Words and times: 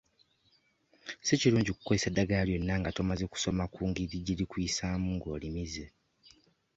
Si 1.25 1.33
kirungi 1.41 1.71
kukozesa 1.75 2.07
ddagala 2.11 2.43
lyonna 2.49 2.73
nga 2.81 2.89
tomaze 2.95 3.23
kusoma 3.33 3.63
ku 3.73 3.81
ngeri 3.89 4.17
gye 4.25 4.35
likuyisaamu 4.39 5.07
ng'olimize. 5.17 5.85